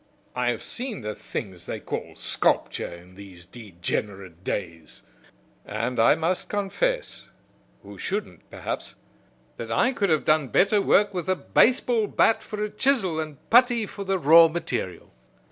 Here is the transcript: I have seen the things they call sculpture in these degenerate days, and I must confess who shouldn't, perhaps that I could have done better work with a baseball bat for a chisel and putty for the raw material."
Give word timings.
I 0.35 0.47
have 0.49 0.63
seen 0.63 1.01
the 1.01 1.13
things 1.13 1.67
they 1.67 1.79
call 1.79 2.15
sculpture 2.15 2.91
in 2.91 3.13
these 3.13 3.45
degenerate 3.45 4.43
days, 4.43 5.03
and 5.63 5.99
I 5.99 6.15
must 6.15 6.49
confess 6.49 7.29
who 7.83 7.99
shouldn't, 7.99 8.49
perhaps 8.49 8.95
that 9.57 9.69
I 9.69 9.93
could 9.93 10.09
have 10.09 10.25
done 10.25 10.47
better 10.47 10.81
work 10.81 11.13
with 11.13 11.29
a 11.29 11.35
baseball 11.35 12.07
bat 12.07 12.41
for 12.41 12.63
a 12.63 12.69
chisel 12.71 13.19
and 13.19 13.47
putty 13.51 13.85
for 13.85 14.03
the 14.03 14.17
raw 14.17 14.47
material." 14.47 15.13